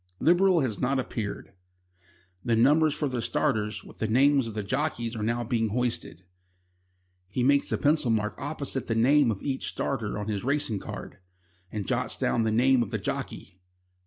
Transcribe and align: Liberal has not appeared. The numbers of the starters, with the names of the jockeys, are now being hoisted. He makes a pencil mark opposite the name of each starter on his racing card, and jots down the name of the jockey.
Liberal 0.19 0.61
has 0.61 0.79
not 0.79 0.97
appeared. 0.97 1.53
The 2.43 2.55
numbers 2.55 2.99
of 3.03 3.11
the 3.11 3.21
starters, 3.21 3.83
with 3.83 3.99
the 3.99 4.07
names 4.07 4.47
of 4.47 4.55
the 4.55 4.63
jockeys, 4.63 5.15
are 5.15 5.21
now 5.21 5.43
being 5.43 5.67
hoisted. 5.69 6.23
He 7.27 7.43
makes 7.43 7.71
a 7.71 7.77
pencil 7.77 8.09
mark 8.09 8.33
opposite 8.39 8.87
the 8.87 8.95
name 8.95 9.29
of 9.29 9.43
each 9.43 9.67
starter 9.67 10.17
on 10.17 10.27
his 10.27 10.43
racing 10.43 10.79
card, 10.79 11.19
and 11.71 11.85
jots 11.85 12.17
down 12.17 12.41
the 12.41 12.51
name 12.51 12.81
of 12.81 12.89
the 12.89 12.97
jockey. 12.97 13.59